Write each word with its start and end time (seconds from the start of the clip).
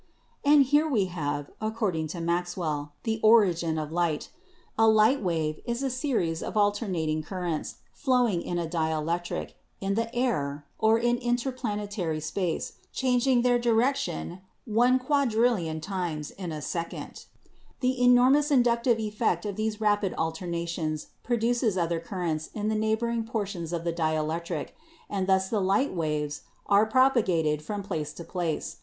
"And 0.43 0.63
here 0.63 0.89
wt 0.89 1.09
have, 1.09 1.51
according 1.61 2.07
to 2.07 2.19
Maxwell, 2.19 2.93
the 3.03 3.19
origitt 3.23 3.77
of 3.77 3.91
light: 3.91 4.31
A 4.75 4.87
light 4.87 5.21
wave 5.21 5.59
is 5.63 5.83
a 5.83 5.91
series 5.91 6.41
of 6.41 6.57
alternating 6.57 7.21
currents, 7.21 7.75
flowing 7.91 8.41
in 8.41 8.57
a 8.57 8.65
dielectric, 8.65 9.51
in 9.79 9.93
the 9.93 10.11
air, 10.15 10.65
or 10.79 10.97
in 10.97 11.17
interplanetary 11.19 12.15
150 12.17 12.17
ELECTRICITY 12.41 12.59
space, 12.59 12.73
changing 12.91 13.43
their 13.43 13.59
direction 13.59 14.41
1,000,000,000,000,000 14.67 15.79
tii 15.83 16.19
>es 16.19 16.31
in 16.31 16.51
a 16.51 16.63
second. 16.63 17.25
The 17.81 18.01
enormous 18.01 18.49
inductive 18.49 18.97
effect 18.97 19.45
of 19.45 19.55
these 19.55 19.79
rapid 19.79 20.15
alternations 20.15 21.09
produces 21.21 21.77
other 21.77 21.99
currents 21.99 22.49
in 22.55 22.69
the 22.69 22.73
neighboring 22.73 23.23
portions 23.23 23.71
of 23.71 23.83
the 23.83 23.93
dielectric, 23.93 24.69
and 25.11 25.27
thus 25.27 25.47
the 25.49 25.61
light 25.61 25.93
waves 25.93 26.41
are 26.65 26.87
propagated 26.87 27.61
from 27.61 27.83
place 27.83 28.13
to 28.13 28.23
place. 28.23 28.77